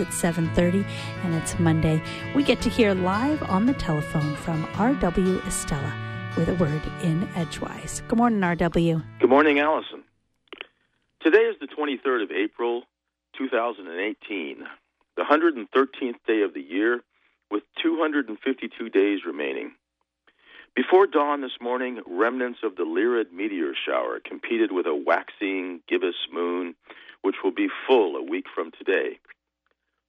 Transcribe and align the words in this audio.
at 0.00 0.06
7.30 0.06 0.86
and 1.22 1.34
it's 1.34 1.58
monday. 1.58 2.02
We 2.34 2.44
get 2.44 2.62
to 2.62 2.70
hear 2.70 2.94
live 2.94 3.42
on 3.42 3.66
the 3.66 3.74
telephone 3.74 4.36
from 4.36 4.64
rw 4.68 5.40
Estela 5.40 5.92
with 6.34 6.48
a 6.48 6.54
word 6.54 6.80
in 7.02 7.28
edgewise. 7.34 8.02
Good 8.08 8.16
morning 8.16 8.40
rw 8.40 9.02
good 9.20 9.28
morning 9.28 9.58
allison. 9.58 10.02
Today 11.20 11.42
is 11.42 11.56
the 11.60 11.66
23rd 11.66 12.22
of 12.22 12.30
april 12.30 12.84
2018 13.36 14.64
the 15.14 15.22
113th 15.24 16.14
day 16.26 16.40
of 16.40 16.54
the 16.54 16.62
year 16.62 17.02
with 17.50 17.62
252 17.82 18.88
days 18.88 19.20
remaining. 19.26 19.72
Before 20.74 21.06
dawn 21.06 21.42
this 21.42 21.60
morning 21.60 22.00
remnants 22.06 22.60
of 22.64 22.76
the 22.76 22.84
lyrid 22.84 23.30
meteor 23.30 23.74
shower 23.74 24.20
competed 24.24 24.72
with 24.72 24.86
a 24.86 24.94
waxing 24.94 25.82
gibbous 25.86 26.16
moon 26.32 26.74
which 27.20 27.36
will 27.44 27.52
be 27.52 27.68
full 27.86 28.16
a 28.16 28.22
week 28.22 28.46
from 28.54 28.70
today 28.70 29.18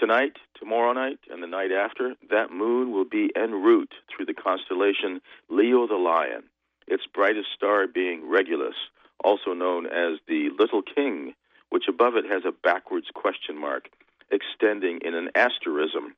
Tonight, 0.00 0.38
tomorrow 0.58 0.92
night, 0.92 1.20
and 1.30 1.40
the 1.40 1.46
night 1.46 1.70
after, 1.70 2.14
that 2.28 2.50
moon 2.50 2.90
will 2.90 3.04
be 3.04 3.30
en 3.36 3.52
route 3.52 3.94
through 4.08 4.26
the 4.26 4.34
constellation 4.34 5.20
Leo 5.48 5.86
the 5.86 5.94
Lion, 5.94 6.42
its 6.88 7.04
brightest 7.14 7.48
star 7.54 7.86
being 7.86 8.28
Regulus, 8.28 8.74
also 9.22 9.54
known 9.54 9.86
as 9.86 10.18
the 10.26 10.50
Little 10.58 10.82
King, 10.82 11.34
which 11.70 11.84
above 11.88 12.16
it 12.16 12.24
has 12.28 12.42
a 12.44 12.50
backwards 12.50 13.06
question 13.14 13.56
mark 13.56 13.88
extending 14.32 14.98
in 15.04 15.14
an 15.14 15.30
asterism, 15.36 16.16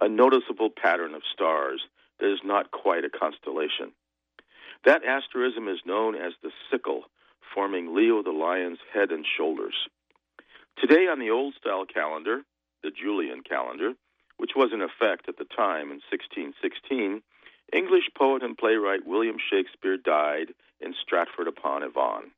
a 0.00 0.08
noticeable 0.08 0.70
pattern 0.70 1.12
of 1.14 1.22
stars 1.32 1.82
that 2.20 2.32
is 2.32 2.40
not 2.44 2.70
quite 2.70 3.04
a 3.04 3.10
constellation. 3.10 3.90
That 4.84 5.04
asterism 5.04 5.66
is 5.66 5.80
known 5.84 6.14
as 6.14 6.32
the 6.42 6.52
sickle, 6.70 7.02
forming 7.52 7.92
Leo 7.92 8.22
the 8.22 8.30
Lion's 8.30 8.78
head 8.94 9.10
and 9.10 9.26
shoulders. 9.36 9.74
Today 10.78 11.08
on 11.08 11.18
the 11.18 11.30
old 11.30 11.54
style 11.54 11.86
calendar, 11.86 12.42
the 12.82 12.90
Julian 12.90 13.42
calendar, 13.42 13.92
which 14.36 14.52
was 14.54 14.70
in 14.72 14.82
effect 14.82 15.28
at 15.28 15.38
the 15.38 15.44
time 15.44 15.90
in 15.90 16.00
1616, 16.10 17.22
English 17.72 18.08
poet 18.16 18.42
and 18.42 18.56
playwright 18.56 19.06
William 19.06 19.36
Shakespeare 19.38 19.96
died 19.96 20.54
in 20.80 20.94
Stratford 21.00 21.48
upon 21.48 21.82
Avon. 21.82 22.30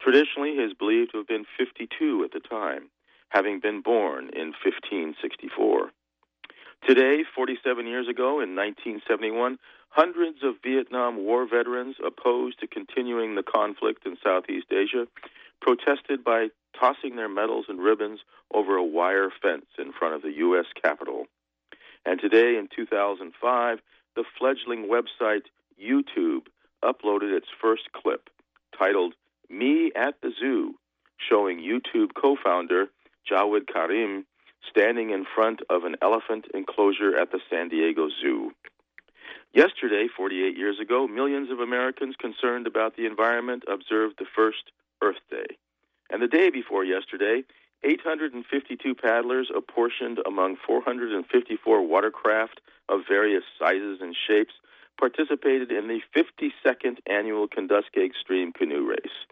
Traditionally, 0.00 0.52
he 0.52 0.62
is 0.62 0.74
believed 0.74 1.12
to 1.12 1.18
have 1.18 1.26
been 1.26 1.46
52 1.58 2.24
at 2.24 2.32
the 2.32 2.40
time, 2.40 2.90
having 3.28 3.60
been 3.60 3.82
born 3.82 4.30
in 4.32 4.54
1564. 4.64 5.90
Today, 6.86 7.24
47 7.34 7.86
years 7.86 8.08
ago, 8.08 8.40
in 8.40 8.54
1971, 8.54 9.58
hundreds 9.90 10.38
of 10.42 10.54
Vietnam 10.62 11.24
War 11.24 11.46
veterans 11.46 11.96
opposed 12.04 12.60
to 12.60 12.66
continuing 12.66 13.34
the 13.34 13.42
conflict 13.42 14.06
in 14.06 14.16
Southeast 14.22 14.66
Asia 14.70 15.06
protested 15.60 16.22
by 16.22 16.48
tossing 16.78 17.16
their 17.16 17.28
medals 17.28 17.66
and 17.68 17.80
ribbons 17.80 18.20
over 18.52 18.76
a 18.76 18.84
wire 18.84 19.30
fence 19.42 19.66
in 19.78 19.92
front 19.92 20.14
of 20.14 20.22
the 20.22 20.32
U.S. 20.32 20.66
Capitol. 20.80 21.26
And 22.04 22.20
today, 22.20 22.56
in 22.56 22.68
2005, 22.74 23.78
the 24.16 24.24
fledgling 24.38 24.88
website 24.88 25.44
YouTube 25.82 26.46
uploaded 26.82 27.36
its 27.36 27.48
first 27.60 27.92
clip 27.92 28.30
titled 28.78 29.14
Me 29.50 29.92
at 29.94 30.14
the 30.22 30.32
Zoo, 30.38 30.74
showing 31.18 31.58
YouTube 31.58 32.14
co 32.14 32.36
founder 32.42 32.86
Jawed 33.28 33.66
Karim 33.66 34.26
standing 34.70 35.10
in 35.10 35.24
front 35.34 35.60
of 35.70 35.84
an 35.84 35.96
elephant 36.02 36.46
enclosure 36.54 37.16
at 37.16 37.30
the 37.30 37.40
San 37.50 37.68
Diego 37.68 38.08
Zoo. 38.20 38.52
Yesterday, 39.52 40.08
48 40.14 40.56
years 40.56 40.78
ago, 40.80 41.06
millions 41.06 41.50
of 41.50 41.60
Americans 41.60 42.16
concerned 42.18 42.66
about 42.66 42.96
the 42.96 43.06
environment 43.06 43.64
observed 43.66 44.16
the 44.18 44.26
first 44.36 44.72
Earth 45.02 45.20
Day. 45.30 45.56
And 46.10 46.22
the 46.22 46.28
day 46.28 46.50
before 46.50 46.84
yesterday, 46.84 47.44
852 47.84 48.94
paddlers 48.94 49.50
apportioned 49.54 50.20
among 50.26 50.56
454 50.66 51.86
watercraft 51.86 52.60
of 52.88 53.02
various 53.08 53.44
sizes 53.58 54.00
and 54.00 54.16
shapes 54.26 54.54
participated 54.98 55.70
in 55.70 55.86
the 55.86 56.00
52nd 56.16 56.98
annual 57.06 57.46
Kenduskeag 57.46 58.10
Stream 58.20 58.52
Canoe 58.52 58.88
Race, 58.88 59.26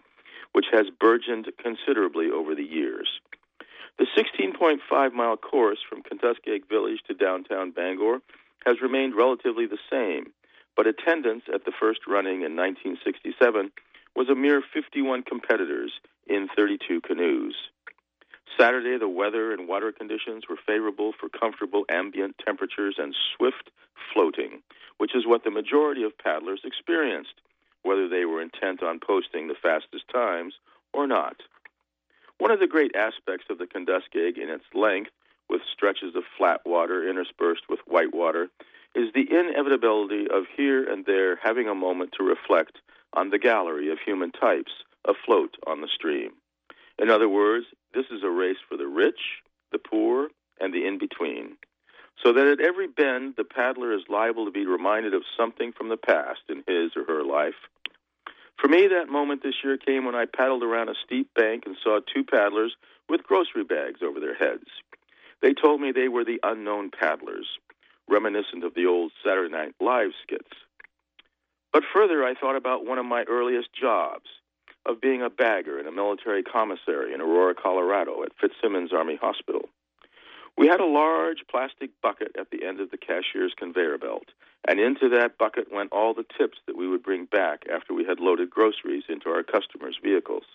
which 0.53 0.67
has 0.71 0.87
burgeoned 0.89 1.51
considerably 1.61 2.29
over 2.29 2.55
the 2.55 2.63
years. 2.63 3.19
The 3.99 4.07
16.5 4.15 5.13
mile 5.13 5.37
course 5.37 5.79
from 5.87 6.03
Kenduskeag 6.03 6.69
Village 6.69 7.01
to 7.07 7.13
downtown 7.13 7.71
Bangor 7.71 8.21
has 8.65 8.81
remained 8.81 9.15
relatively 9.15 9.65
the 9.65 9.79
same, 9.89 10.31
but 10.75 10.87
attendance 10.87 11.43
at 11.53 11.65
the 11.65 11.71
first 11.77 12.01
running 12.07 12.43
in 12.43 12.55
1967 12.55 13.71
was 14.17 14.29
a 14.29 14.35
mere 14.35 14.63
51 14.73 15.21
competitors 15.21 15.91
in 16.25 16.49
32 16.55 17.01
canoes. 17.01 17.53
Saturday, 18.59 18.97
the 18.97 19.07
weather 19.07 19.53
and 19.53 19.67
water 19.67 19.91
conditions 19.91 20.45
were 20.49 20.57
favorable 20.65 21.13
for 21.19 21.29
comfortable 21.29 21.85
ambient 21.87 22.35
temperatures 22.43 22.95
and 22.97 23.15
swift 23.35 23.69
floating, 24.11 24.63
which 24.97 25.15
is 25.15 25.27
what 25.27 25.43
the 25.43 25.51
majority 25.51 26.01
of 26.01 26.17
paddlers 26.17 26.61
experienced, 26.63 27.35
whether 27.83 28.09
they 28.09 28.25
were 28.25 28.41
intent 28.41 28.81
on 28.81 28.99
posting 28.99 29.47
the 29.47 29.61
fastest 29.61 30.05
times 30.11 30.55
or 30.93 31.05
not. 31.05 31.35
One 32.39 32.49
of 32.49 32.59
the 32.59 32.65
great 32.65 32.95
aspects 32.95 33.45
of 33.51 33.59
the 33.59 33.67
Kenduskeag 33.67 34.41
in 34.41 34.49
its 34.49 34.65
length, 34.73 35.11
with 35.47 35.61
stretches 35.71 36.15
of 36.15 36.23
flat 36.35 36.61
water 36.65 37.07
interspersed 37.07 37.69
with 37.69 37.81
white 37.85 38.15
water, 38.15 38.49
is 38.95 39.13
the 39.13 39.27
inevitability 39.29 40.25
of 40.27 40.45
here 40.55 40.83
and 40.91 41.05
there 41.05 41.35
having 41.35 41.67
a 41.67 41.75
moment 41.75 42.13
to 42.17 42.23
reflect 42.23 42.79
on 43.13 43.29
the 43.29 43.39
gallery 43.39 43.91
of 43.91 43.99
human 43.99 44.31
types 44.31 44.71
afloat 45.07 45.55
on 45.65 45.81
the 45.81 45.89
stream. 45.93 46.31
In 46.99 47.09
other 47.09 47.29
words, 47.29 47.65
this 47.93 48.05
is 48.11 48.23
a 48.23 48.29
race 48.29 48.57
for 48.67 48.77
the 48.77 48.87
rich, 48.87 49.41
the 49.71 49.79
poor, 49.79 50.29
and 50.59 50.73
the 50.73 50.85
in 50.85 50.97
between. 50.97 51.57
So 52.23 52.33
that 52.33 52.47
at 52.47 52.61
every 52.61 52.87
bend, 52.87 53.35
the 53.37 53.43
paddler 53.43 53.93
is 53.93 54.01
liable 54.09 54.45
to 54.45 54.51
be 54.51 54.65
reminded 54.65 55.13
of 55.13 55.21
something 55.37 55.71
from 55.71 55.89
the 55.89 55.97
past 55.97 56.41
in 56.49 56.63
his 56.67 56.91
or 56.95 57.05
her 57.05 57.23
life. 57.23 57.53
For 58.59 58.67
me, 58.67 58.87
that 58.87 59.09
moment 59.09 59.43
this 59.43 59.63
year 59.63 59.77
came 59.77 60.05
when 60.05 60.15
I 60.15 60.25
paddled 60.25 60.63
around 60.63 60.89
a 60.89 60.95
steep 61.05 61.31
bank 61.35 61.63
and 61.67 61.77
saw 61.83 61.99
two 61.99 62.23
paddlers 62.23 62.75
with 63.07 63.23
grocery 63.23 63.63
bags 63.63 63.99
over 64.01 64.19
their 64.19 64.33
heads. 64.33 64.65
They 65.41 65.53
told 65.53 65.79
me 65.79 65.91
they 65.91 66.07
were 66.07 66.25
the 66.25 66.39
unknown 66.41 66.89
paddlers, 66.89 67.47
reminiscent 68.09 68.63
of 68.63 68.73
the 68.73 68.87
old 68.87 69.11
Saturday 69.23 69.51
Night 69.51 69.75
Live 69.79 70.11
skits. 70.23 70.49
But 71.77 71.83
further, 71.93 72.23
I 72.23 72.33
thought 72.33 72.55
about 72.55 72.87
one 72.87 72.97
of 72.97 73.05
my 73.05 73.21
earliest 73.29 73.69
jobs 73.71 74.25
of 74.87 74.99
being 74.99 75.21
a 75.21 75.29
bagger 75.29 75.79
in 75.79 75.85
a 75.85 75.91
military 75.91 76.41
commissary 76.41 77.13
in 77.13 77.21
Aurora, 77.21 77.53
Colorado 77.53 78.23
at 78.23 78.31
Fitzsimons 78.41 78.91
Army 78.91 79.15
Hospital. 79.15 79.69
We 80.57 80.65
had 80.65 80.79
a 80.79 80.87
large 80.87 81.43
plastic 81.47 81.91
bucket 82.01 82.31
at 82.35 82.49
the 82.49 82.65
end 82.65 82.79
of 82.79 82.89
the 82.89 82.97
cashier's 82.97 83.53
conveyor 83.55 83.99
belt, 83.99 84.25
and 84.67 84.79
into 84.79 85.07
that 85.09 85.37
bucket 85.37 85.71
went 85.71 85.91
all 85.91 86.15
the 86.15 86.25
tips 86.35 86.57
that 86.65 86.75
we 86.75 86.87
would 86.87 87.03
bring 87.03 87.25
back 87.25 87.65
after 87.71 87.93
we 87.93 88.05
had 88.05 88.19
loaded 88.19 88.49
groceries 88.49 89.03
into 89.07 89.29
our 89.29 89.43
customers' 89.43 89.99
vehicles. 90.01 90.45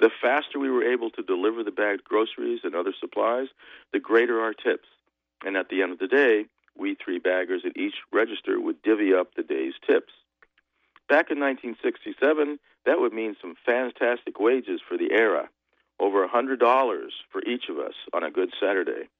The 0.00 0.10
faster 0.20 0.58
we 0.58 0.68
were 0.68 0.84
able 0.84 1.08
to 1.12 1.22
deliver 1.22 1.64
the 1.64 1.70
bagged 1.70 2.04
groceries 2.04 2.60
and 2.62 2.74
other 2.74 2.92
supplies, 3.00 3.48
the 3.94 4.00
greater 4.00 4.42
our 4.42 4.52
tips. 4.52 4.88
And 5.46 5.56
at 5.56 5.70
the 5.70 5.80
end 5.80 5.92
of 5.92 5.98
the 5.98 6.08
day, 6.08 6.44
we 6.76 6.94
three 6.94 7.18
baggers 7.18 7.62
at 7.64 7.74
each 7.74 7.94
register 8.12 8.60
would 8.60 8.82
divvy 8.82 9.14
up 9.14 9.34
the 9.34 9.42
day's 9.42 9.74
tips. 9.86 10.12
Back 11.12 11.30
in 11.30 11.38
1967, 11.40 12.58
that 12.86 12.98
would 12.98 13.12
mean 13.12 13.36
some 13.38 13.54
fantastic 13.66 14.40
wages 14.40 14.80
for 14.88 14.96
the 14.96 15.12
era, 15.12 15.50
over 16.00 16.24
a 16.24 16.28
$100 16.30 16.56
for 17.30 17.42
each 17.46 17.64
of 17.68 17.76
us 17.76 17.92
on 18.14 18.22
a 18.22 18.30
good 18.30 18.48
Saturday. 18.58 19.10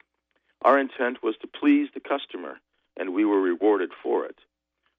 Our 0.63 0.79
intent 0.79 1.23
was 1.23 1.35
to 1.43 1.47
please 1.47 1.91
the 1.93 2.01
customer, 2.01 2.61
and 2.97 3.13
we 3.13 3.27
were 3.27 3.43
rewarded 3.43 3.91
for 4.03 4.25
it. 4.25 4.37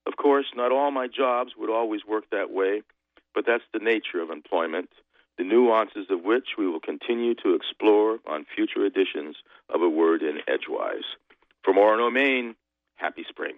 Of 0.05 0.17
course, 0.17 0.45
not 0.55 0.71
all 0.71 0.91
my 0.91 1.07
jobs 1.07 1.53
would 1.57 1.71
always 1.71 2.01
work 2.07 2.25
that 2.31 2.51
way, 2.51 2.83
but 3.33 3.47
that's 3.47 3.65
the 3.73 3.79
nature 3.79 4.21
of 4.21 4.29
employment, 4.29 4.91
the 5.39 5.43
nuances 5.43 6.11
of 6.11 6.23
which 6.23 6.49
we 6.59 6.67
will 6.67 6.79
continue 6.79 7.33
to 7.41 7.55
explore 7.55 8.19
on 8.27 8.45
future 8.55 8.85
editions 8.85 9.37
of 9.67 9.81
A 9.81 9.89
Word 9.89 10.21
in 10.21 10.41
Edgewise. 10.47 11.09
From 11.63 11.77
Orono, 11.77 12.13
Maine, 12.13 12.53
happy 12.97 13.25
spring. 13.27 13.55